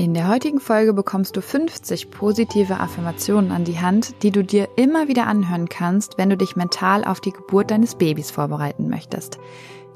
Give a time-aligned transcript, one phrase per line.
[0.00, 4.66] In der heutigen Folge bekommst du 50 positive Affirmationen an die Hand, die du dir
[4.76, 9.38] immer wieder anhören kannst, wenn du dich mental auf die Geburt deines Babys vorbereiten möchtest.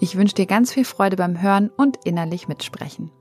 [0.01, 3.13] Ich wünsche dir ganz viel Freude beim Hören und innerlich mitsprechen.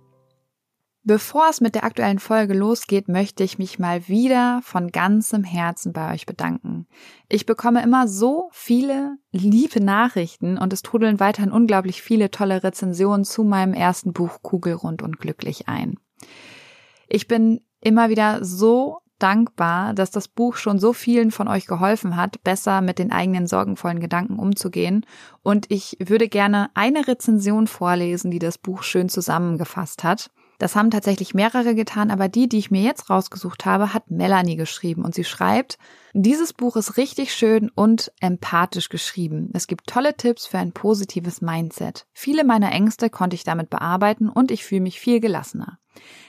[1.05, 5.93] Bevor es mit der aktuellen Folge losgeht, möchte ich mich mal wieder von ganzem Herzen
[5.93, 6.87] bei euch bedanken.
[7.29, 13.23] Ich bekomme immer so viele liebe Nachrichten und es trudeln weiterhin unglaublich viele tolle Rezensionen
[13.23, 15.95] zu meinem ersten Buch Kugelrund und glücklich ein.
[17.07, 22.17] Ich bin immer wieder so dankbar, dass das Buch schon so vielen von euch geholfen
[22.17, 25.05] hat, besser mit den eigenen sorgenvollen Gedanken umzugehen.
[25.43, 30.29] Und ich würde gerne eine Rezension vorlesen, die das Buch schön zusammengefasst hat.
[30.59, 34.55] Das haben tatsächlich mehrere getan, aber die, die ich mir jetzt rausgesucht habe, hat Melanie
[34.55, 35.77] geschrieben und sie schreibt,
[36.13, 39.49] dieses Buch ist richtig schön und empathisch geschrieben.
[39.53, 42.05] Es gibt tolle Tipps für ein positives Mindset.
[42.13, 45.79] Viele meiner Ängste konnte ich damit bearbeiten und ich fühle mich viel gelassener.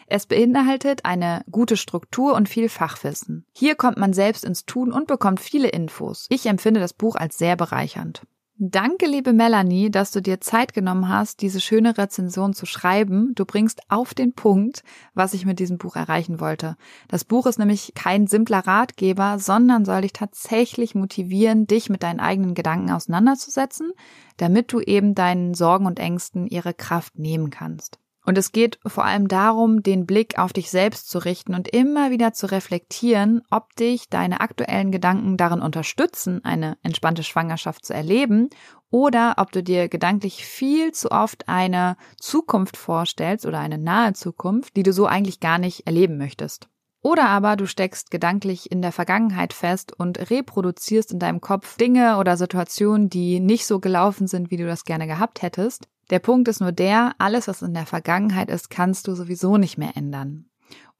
[0.06, 3.46] Es beinhaltet eine gute Struktur und viel Fachwissen.
[3.52, 6.26] Hier kommt man selbst ins Tun und bekommt viele Infos.
[6.30, 8.22] Ich empfinde das Buch als sehr bereichernd.
[8.56, 13.32] Danke, liebe Melanie, dass du dir Zeit genommen hast, diese schöne Rezension zu schreiben.
[13.34, 16.76] Du bringst auf den Punkt, was ich mit diesem Buch erreichen wollte.
[17.08, 22.20] Das Buch ist nämlich kein simpler Ratgeber, sondern soll dich tatsächlich motivieren, dich mit deinen
[22.20, 23.90] eigenen Gedanken auseinanderzusetzen,
[24.36, 27.98] damit du eben deinen Sorgen und Ängsten ihre Kraft nehmen kannst.
[28.26, 32.10] Und es geht vor allem darum, den Blick auf dich selbst zu richten und immer
[32.10, 38.48] wieder zu reflektieren, ob dich deine aktuellen Gedanken darin unterstützen, eine entspannte Schwangerschaft zu erleben,
[38.90, 44.76] oder ob du dir gedanklich viel zu oft eine Zukunft vorstellst oder eine nahe Zukunft,
[44.76, 46.68] die du so eigentlich gar nicht erleben möchtest.
[47.02, 52.16] Oder aber du steckst gedanklich in der Vergangenheit fest und reproduzierst in deinem Kopf Dinge
[52.18, 55.88] oder Situationen, die nicht so gelaufen sind, wie du das gerne gehabt hättest.
[56.10, 59.78] Der Punkt ist nur der, alles, was in der Vergangenheit ist, kannst du sowieso nicht
[59.78, 60.46] mehr ändern.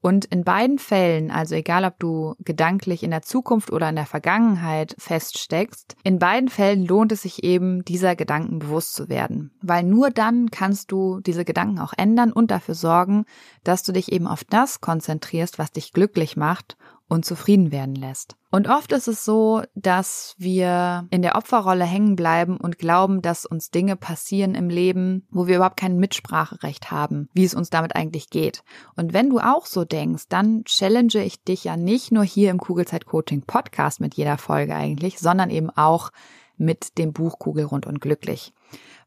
[0.05, 4.05] Und in beiden Fällen, also egal ob du gedanklich in der Zukunft oder in der
[4.05, 9.53] Vergangenheit feststeckst, in beiden Fällen lohnt es sich eben, dieser Gedanken bewusst zu werden.
[9.63, 13.25] Weil nur dann kannst du diese Gedanken auch ändern und dafür sorgen,
[13.63, 16.77] dass du dich eben auf das konzentrierst, was dich glücklich macht
[17.09, 18.37] und zufrieden werden lässt.
[18.51, 23.47] Und oft ist es so, dass wir in der Opferrolle hängen bleiben und glauben, dass
[23.47, 27.97] uns Dinge passieren im Leben, wo wir überhaupt kein Mitspracherecht haben, wie es uns damit
[27.97, 28.63] eigentlich geht.
[28.97, 32.59] Und wenn du auch so denkst, dann challenge ich dich ja nicht nur hier im
[32.59, 36.11] Kugelzeit Coaching Podcast mit jeder Folge eigentlich, sondern eben auch
[36.57, 38.53] mit dem Buch Kugelrund und glücklich.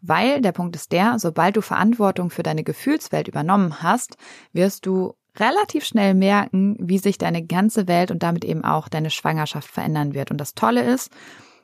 [0.01, 4.17] Weil der Punkt ist der, sobald du Verantwortung für deine Gefühlswelt übernommen hast,
[4.53, 9.09] wirst du relativ schnell merken, wie sich deine ganze Welt und damit eben auch deine
[9.09, 10.31] Schwangerschaft verändern wird.
[10.31, 11.11] Und das Tolle ist,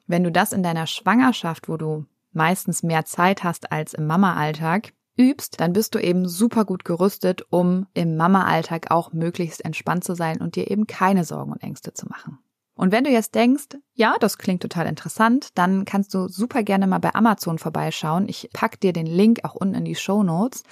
[0.08, 4.94] wenn du das in deiner Schwangerschaft, wo du meistens mehr Zeit hast als im Mama-Alltag,
[5.18, 10.16] übst, dann bist du eben super gut gerüstet, um im Mama-Alltag auch möglichst entspannt zu
[10.16, 12.40] sein und dir eben keine Sorgen und Ängste zu machen.
[12.76, 16.88] Und wenn du jetzt denkst, ja, das klingt total interessant, dann kannst du super gerne
[16.88, 18.28] mal bei Amazon vorbeischauen.
[18.28, 20.64] Ich pack dir den Link auch unten in die Show Notes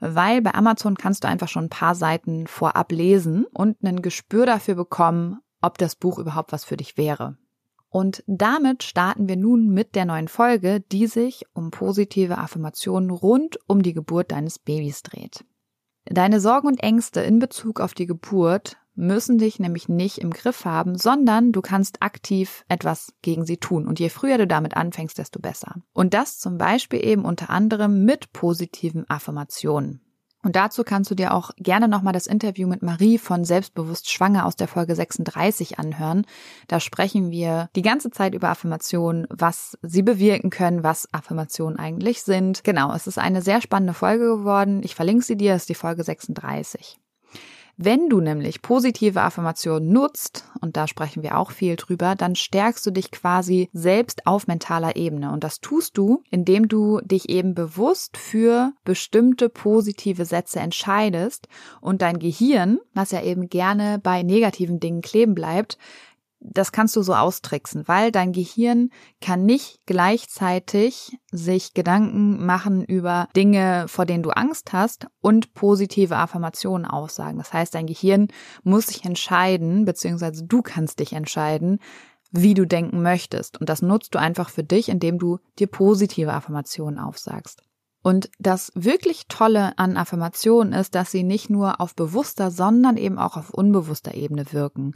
[0.00, 4.46] weil bei Amazon kannst du einfach schon ein paar Seiten vorab lesen und ein Gespür
[4.46, 7.36] dafür bekommen, ob das Buch überhaupt was für dich wäre.
[7.90, 13.58] Und damit starten wir nun mit der neuen Folge, die sich um positive Affirmationen rund
[13.66, 15.44] um die Geburt deines Babys dreht.
[16.04, 20.64] Deine Sorgen und Ängste in Bezug auf die Geburt müssen dich nämlich nicht im Griff
[20.64, 23.86] haben, sondern du kannst aktiv etwas gegen sie tun.
[23.86, 25.76] Und je früher du damit anfängst, desto besser.
[25.94, 30.02] Und das zum Beispiel eben unter anderem mit positiven Affirmationen.
[30.42, 34.46] Und dazu kannst du dir auch gerne nochmal das Interview mit Marie von Selbstbewusst Schwanger
[34.46, 36.26] aus der Folge 36 anhören.
[36.68, 42.22] Da sprechen wir die ganze Zeit über Affirmationen, was sie bewirken können, was Affirmationen eigentlich
[42.22, 42.62] sind.
[42.62, 44.80] Genau, es ist eine sehr spannende Folge geworden.
[44.84, 46.98] Ich verlinke sie dir, das ist die Folge 36.
[47.80, 52.84] Wenn du nämlich positive Affirmationen nutzt, und da sprechen wir auch viel drüber, dann stärkst
[52.84, 55.30] du dich quasi selbst auf mentaler Ebene.
[55.30, 61.46] Und das tust du, indem du dich eben bewusst für bestimmte positive Sätze entscheidest
[61.80, 65.78] und dein Gehirn, was ja eben gerne bei negativen Dingen kleben bleibt,
[66.40, 68.90] das kannst du so austricksen, weil dein Gehirn
[69.20, 76.16] kann nicht gleichzeitig sich Gedanken machen über Dinge, vor denen du Angst hast und positive
[76.16, 77.38] Affirmationen aussagen.
[77.38, 78.28] Das heißt, dein Gehirn
[78.62, 81.80] muss sich entscheiden, beziehungsweise du kannst dich entscheiden,
[82.30, 83.60] wie du denken möchtest.
[83.60, 87.62] Und das nutzt du einfach für dich, indem du dir positive Affirmationen aufsagst.
[88.08, 93.18] Und das wirklich Tolle an Affirmationen ist, dass sie nicht nur auf bewusster, sondern eben
[93.18, 94.94] auch auf unbewusster Ebene wirken.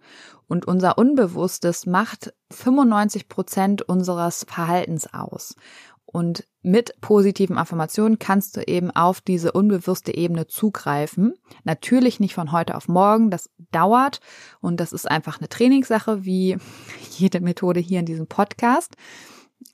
[0.48, 5.56] Und unser Unbewusstes macht 95 Prozent unseres Verhaltens aus.
[6.06, 11.34] Und mit positiven Affirmationen kannst du eben auf diese unbewusste Ebene zugreifen.
[11.64, 14.20] Natürlich nicht von heute auf morgen, das dauert
[14.62, 16.56] und das ist einfach eine Trainingssache, wie
[17.10, 18.96] jede Methode hier in diesem Podcast.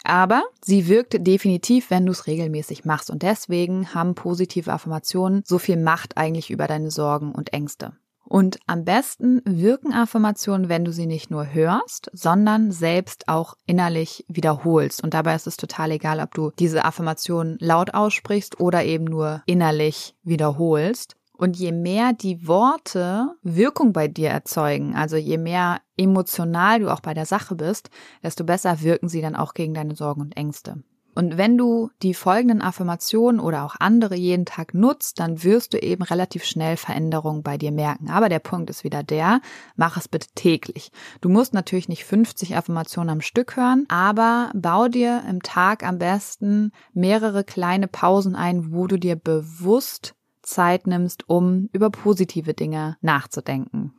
[0.04, 3.10] Aber sie wirkt definitiv, wenn du es regelmäßig machst.
[3.10, 7.92] Und deswegen haben positive Affirmationen so viel Macht eigentlich über deine Sorgen und Ängste.
[8.28, 14.26] Und am besten wirken Affirmationen, wenn du sie nicht nur hörst, sondern selbst auch innerlich
[14.28, 15.02] wiederholst.
[15.02, 19.42] Und dabei ist es total egal, ob du diese Affirmationen laut aussprichst oder eben nur
[19.46, 21.16] innerlich wiederholst.
[21.38, 26.98] Und je mehr die Worte Wirkung bei dir erzeugen, also je mehr emotional du auch
[26.98, 27.90] bei der Sache bist,
[28.24, 30.82] desto besser wirken sie dann auch gegen deine Sorgen und Ängste.
[31.14, 35.78] Und wenn du die folgenden Affirmationen oder auch andere jeden Tag nutzt, dann wirst du
[35.78, 38.10] eben relativ schnell Veränderungen bei dir merken.
[38.10, 39.40] Aber der Punkt ist wieder der,
[39.76, 40.90] mach es bitte täglich.
[41.20, 45.98] Du musst natürlich nicht 50 Affirmationen am Stück hören, aber bau dir im Tag am
[45.98, 50.14] besten mehrere kleine Pausen ein, wo du dir bewusst
[50.48, 53.92] Zeit nimmst, um über positive Dinge nachzudenken.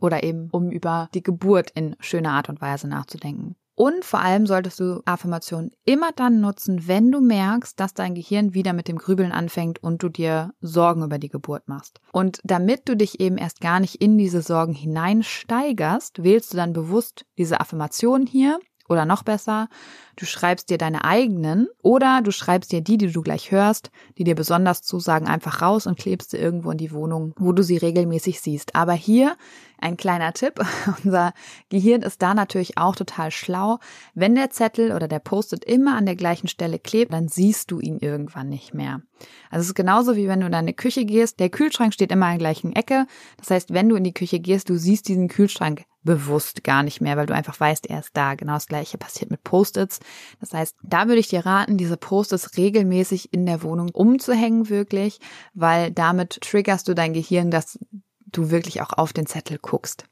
[0.00, 3.56] Oder eben, um über die Geburt in schöner Art und Weise nachzudenken.
[3.78, 8.54] Und vor allem solltest du Affirmationen immer dann nutzen, wenn du merkst, dass dein Gehirn
[8.54, 12.00] wieder mit dem Grübeln anfängt und du dir Sorgen über die Geburt machst.
[12.10, 16.72] Und damit du dich eben erst gar nicht in diese Sorgen hineinsteigerst, wählst du dann
[16.72, 19.68] bewusst diese Affirmationen hier oder noch besser,
[20.16, 24.24] du schreibst dir deine eigenen oder du schreibst dir die, die du gleich hörst, die
[24.24, 27.76] dir besonders zusagen, einfach raus und klebst sie irgendwo in die Wohnung, wo du sie
[27.76, 28.74] regelmäßig siehst.
[28.74, 29.36] Aber hier
[29.78, 30.60] ein kleiner Tipp.
[31.04, 31.32] Unser
[31.68, 33.78] Gehirn ist da natürlich auch total schlau.
[34.14, 37.80] Wenn der Zettel oder der Post-it immer an der gleichen Stelle klebt, dann siehst du
[37.80, 39.02] ihn irgendwann nicht mehr.
[39.50, 41.40] Also es ist genauso wie wenn du in deine Küche gehst.
[41.40, 43.06] Der Kühlschrank steht immer in der gleichen Ecke.
[43.38, 47.02] Das heißt, wenn du in die Küche gehst, du siehst diesen Kühlschrank bewusst gar nicht
[47.02, 48.34] mehr, weil du einfach weißt, er ist da.
[48.34, 50.00] Genau das gleiche passiert mit Post-its.
[50.40, 55.20] Das heißt, da würde ich dir raten, diese Post-its regelmäßig in der Wohnung umzuhängen wirklich,
[55.52, 57.78] weil damit triggerst du dein Gehirn, dass
[58.24, 60.04] du wirklich auch auf den Zettel guckst.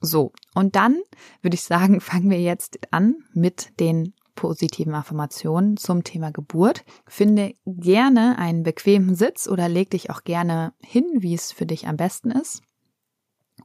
[0.00, 0.96] So, und dann
[1.42, 6.84] würde ich sagen, fangen wir jetzt an mit den positiven Affirmationen zum Thema Geburt.
[7.08, 11.88] Finde gerne einen bequemen Sitz oder leg dich auch gerne hin, wie es für dich
[11.88, 12.62] am besten ist.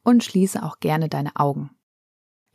[0.04, 1.72] Und schließe auch gerne deine Augen.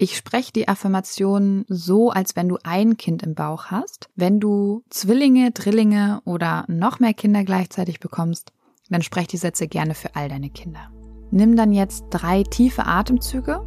[0.00, 4.08] Ich spreche die Affirmationen so, als wenn du ein Kind im Bauch hast.
[4.14, 8.52] Wenn du Zwillinge, Drillinge oder noch mehr Kinder gleichzeitig bekommst,
[8.90, 10.90] dann sprech die Sätze gerne für all deine Kinder.
[11.30, 13.60] Nimm dann jetzt drei tiefe Atemzüge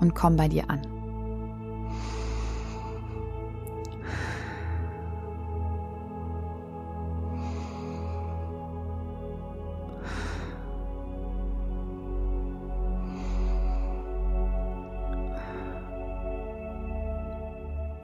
[0.00, 0.95] und komm bei dir an.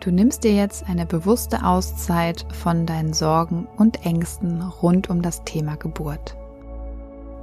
[0.02, 5.44] Du nimmst dir jetzt eine bewusste Auszeit von deinen Sorgen und Ängsten rund um das
[5.44, 6.36] Thema Geburt.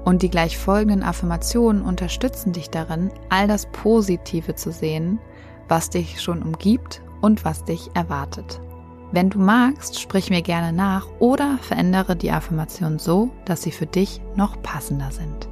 [0.04, 5.20] Und die gleich folgenden Affirmationen unterstützen dich darin, all das Positive zu sehen,
[5.70, 8.60] was dich schon umgibt und was dich erwartet.
[9.14, 13.86] Wenn du magst, sprich mir gerne nach oder verändere die Affirmation so, dass sie für
[13.86, 15.48] dich noch passender sind.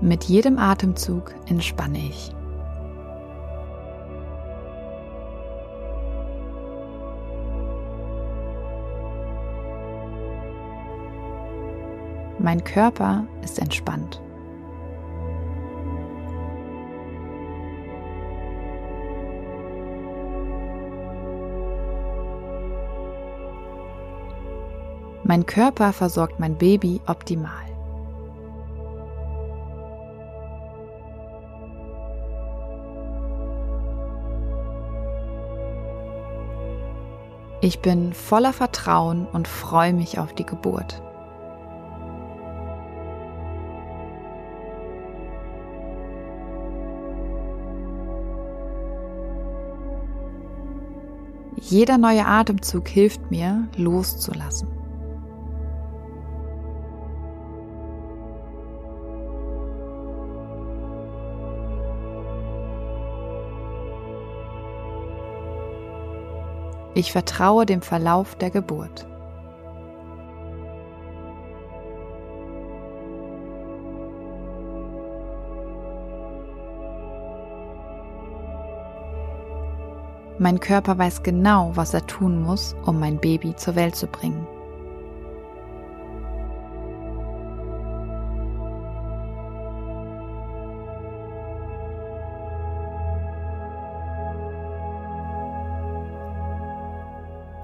[0.00, 2.34] Mit jedem Atemzug entspanne ich.
[12.42, 14.20] Mein Körper ist entspannt.
[25.22, 27.52] Mein Körper versorgt mein Baby optimal.
[37.60, 41.00] Ich bin voller Vertrauen und freue mich auf die Geburt.
[51.56, 54.68] Jeder neue Atemzug hilft mir, loszulassen.
[66.94, 69.06] Ich vertraue dem Verlauf der Geburt.
[80.42, 84.44] Mein Körper weiß genau, was er tun muss, um mein Baby zur Welt zu bringen.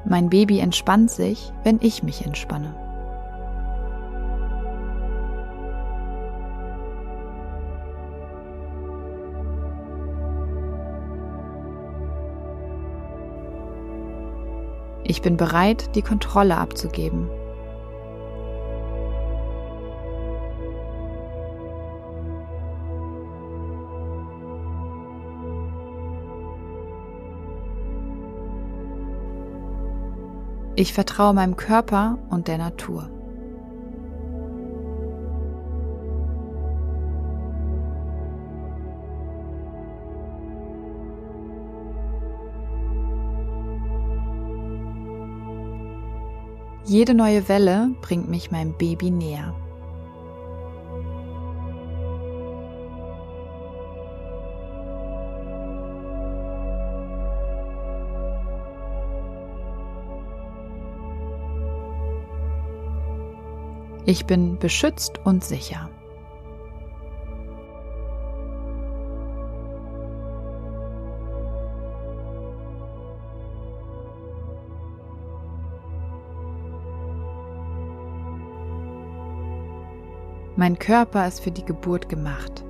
[0.04, 2.88] Mein Baby entspannt sich, wenn ich mich entspanne.
[15.11, 17.31] Ich bin bereit, die Kontrolle abzugeben.
[30.77, 33.18] Ich vertraue meinem Körper und der Natur.
[46.88, 49.54] Jede neue Welle bringt mich meinem Baby näher.
[64.07, 65.90] Ich bin beschützt und sicher.
[80.69, 82.63] Mein Körper ist für die Geburt gemacht.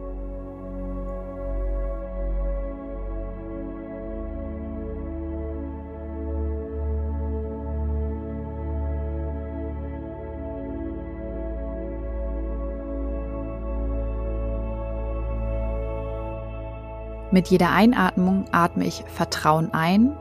[17.33, 20.17] Mit jeder Einatmung atme ich Vertrauen ein,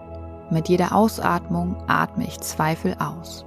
[0.50, 3.47] mit jeder Ausatmung atme ich Zweifel aus.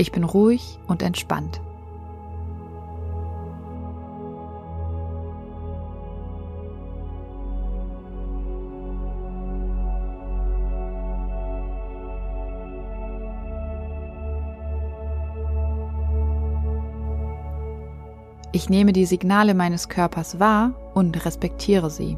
[0.00, 1.60] Ich bin ruhig und entspannt.
[18.52, 22.16] Ich nehme die Signale meines Körpers wahr und respektiere sie.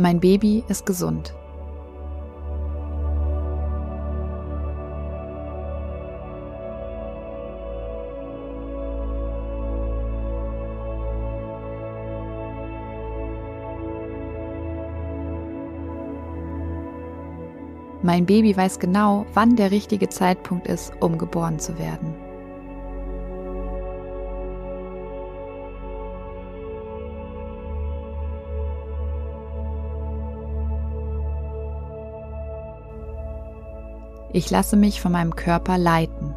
[0.00, 1.34] Mein Baby ist gesund.
[18.02, 22.14] Mein Baby weiß genau, wann der richtige Zeitpunkt ist, um geboren zu werden.
[34.32, 36.34] Ich lasse mich von meinem Körper leiten.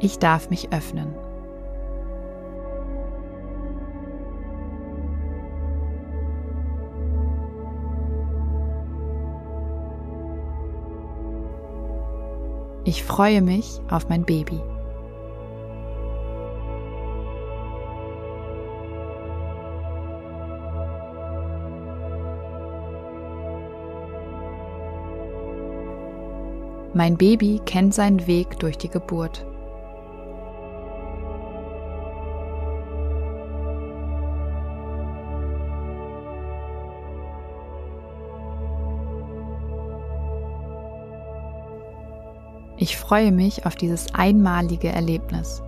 [0.00, 1.14] Ich darf mich öffnen.
[12.84, 14.60] Ich freue mich auf mein Baby.
[26.94, 29.46] Mein Baby kennt seinen Weg durch die Geburt.
[42.76, 45.62] Ich freue mich auf dieses einmalige Erlebnis.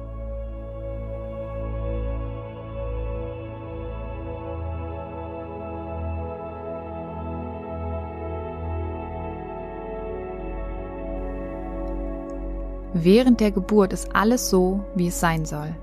[12.97, 15.75] Während der Geburt ist alles so, wie es sein soll.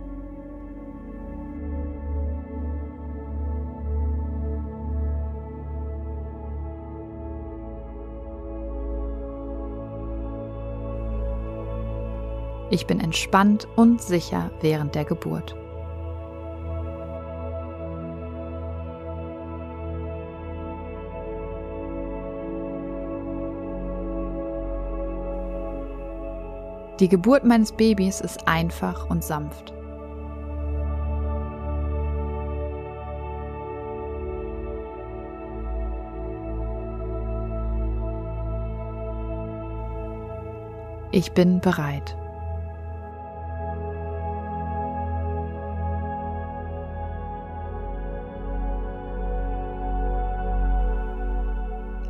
[12.70, 15.61] Ich bin entspannt und sicher während der Geburt.
[27.02, 29.74] Die Geburt meines Babys ist einfach und sanft.
[41.12, 42.16] Ich bin bereit.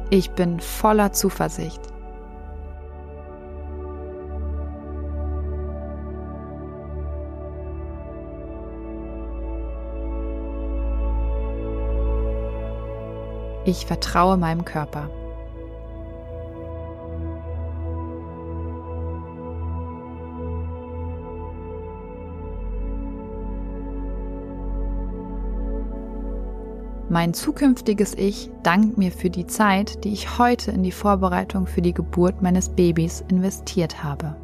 [0.09, 1.90] Ich bin voller Zuversicht.
[13.63, 15.09] Ich vertraue meinem Körper.
[27.11, 31.81] Mein zukünftiges Ich dankt mir für die Zeit, die ich heute in die Vorbereitung für
[31.81, 34.37] die Geburt meines Babys investiert habe.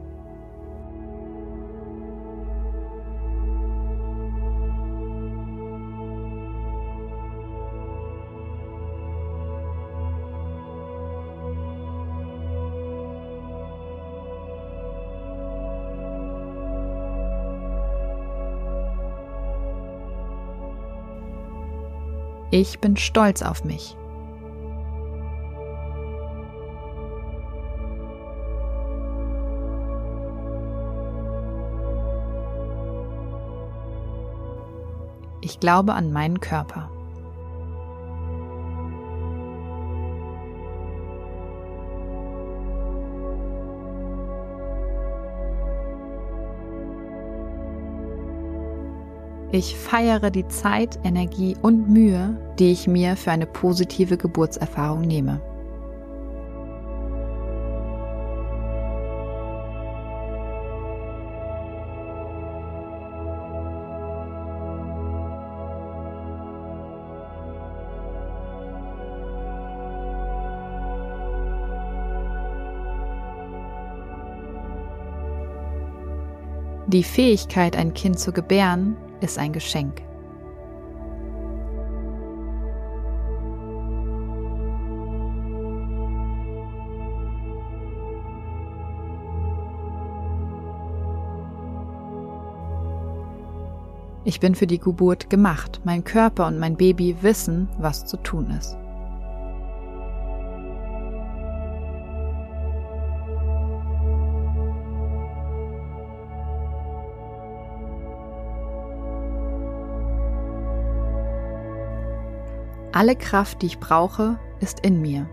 [22.59, 23.96] Ich bin stolz auf mich.
[35.41, 36.89] Ich glaube an meinen Körper.
[49.50, 55.42] Ich feiere die Zeit, Energie und Mühe, die ich mir für eine positive Geburtserfahrung nehme.
[76.88, 80.01] Die Fähigkeit, ein Kind zu gebären, ist ein Geschenk.
[94.27, 95.80] Ich bin für die Geburt gemacht.
[95.86, 98.77] Mein Körper und mein Baby wissen, was zu tun ist.
[113.00, 115.29] Alle Kraft, die ich brauche, ist in mir.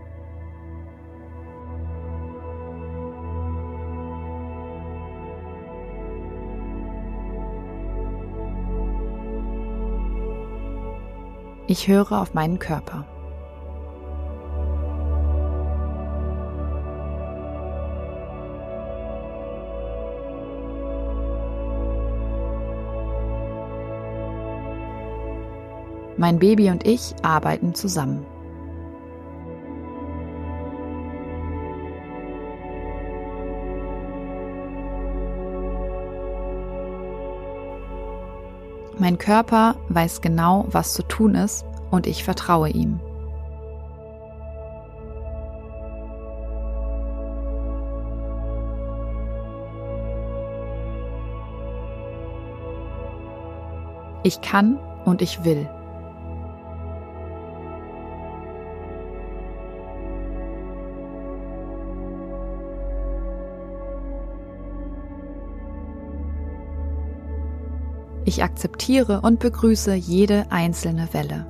[11.65, 13.07] Ich höre auf meinen Körper.
[26.17, 28.25] Mein Baby und ich arbeiten zusammen.
[38.97, 43.01] Mein Körper weiß genau, was zu tun ist und ich vertraue ihm.
[54.23, 55.69] Ich kann und ich will.
[68.35, 71.45] Ich akzeptiere und begrüße jede einzelne Welle.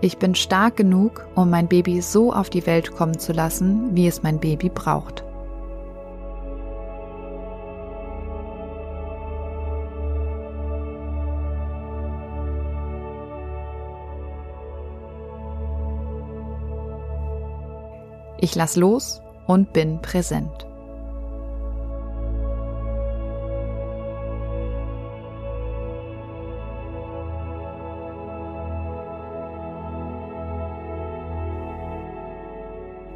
[0.00, 4.06] Ich bin stark genug, um mein Baby so auf die Welt kommen zu lassen, wie
[4.06, 5.22] es mein Baby braucht.
[18.44, 20.66] Ich lass los und bin präsent.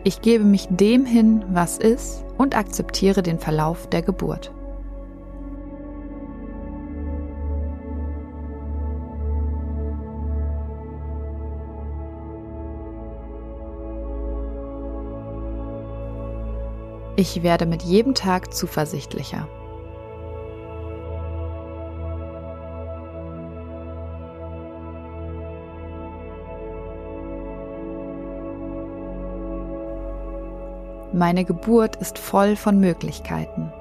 [0.02, 4.50] Ich gebe mich dem hin, was ist und akzeptiere den Verlauf der Geburt.
[17.20, 19.48] Ich werde mit jedem Tag zuversichtlicher.
[31.12, 33.72] Meine Geburt ist voll von Möglichkeiten.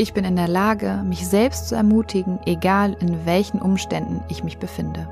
[0.00, 4.58] Ich bin in der Lage, mich selbst zu ermutigen, egal in welchen Umständen ich mich
[4.58, 5.08] befinde.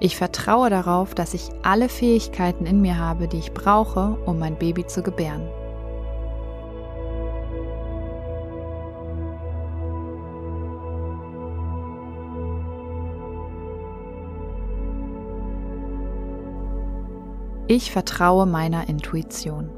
[0.00, 4.56] Ich vertraue darauf, dass ich alle Fähigkeiten in mir habe, die ich brauche, um mein
[4.56, 5.46] Baby zu gebären.
[17.72, 19.70] Ich vertraue meiner Intuition.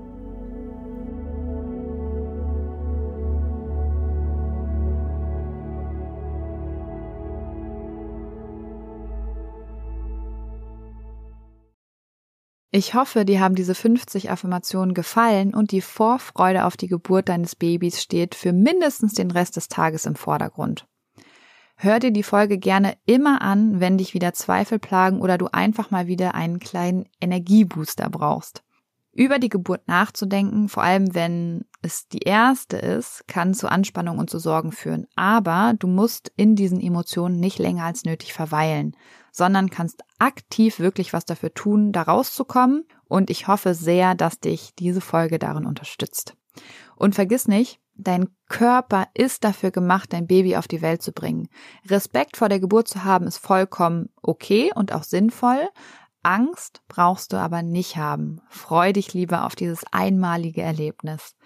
[12.71, 17.55] Ich hoffe, dir haben diese 50 Affirmationen gefallen und die Vorfreude auf die Geburt deines
[17.55, 20.87] Babys steht für mindestens den Rest des Tages im Vordergrund.
[21.85, 25.91] Hör dir die Folge gerne immer an, wenn dich wieder Zweifel plagen oder du einfach
[25.91, 28.63] mal wieder einen kleinen Energiebooster brauchst.
[29.13, 34.31] Über die Geburt nachzudenken, vor allem wenn es die erste ist, kann zu Anspannung und
[34.31, 35.09] zu Sorgen führen.
[35.17, 38.97] Aber du musst in diesen Emotionen nicht länger als nötig verweilen,
[39.33, 42.85] sondern kannst aktiv wirklich was dafür tun, da rauszukommen.
[43.09, 46.37] Und ich hoffe sehr, dass dich diese Folge darin unterstützt.
[47.03, 51.49] Und vergiss nicht, Dein Körper ist dafür gemacht, dein Baby auf die Welt zu bringen.
[51.87, 55.69] Respekt vor der Geburt zu haben ist vollkommen okay und auch sinnvoll.
[56.23, 58.41] Angst brauchst du aber nicht haben.
[58.49, 61.37] Freu dich lieber auf dieses einmalige Erlebnis.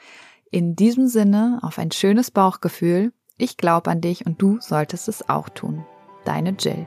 [0.51, 3.13] In diesem Sinne auf ein schönes Bauchgefühl.
[3.37, 5.85] Ich glaube an dich und du solltest es auch tun.
[6.25, 6.87] Deine Jill.